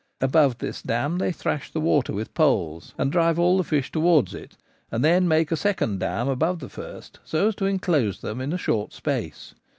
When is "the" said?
1.71-1.79, 3.57-3.63, 6.57-6.69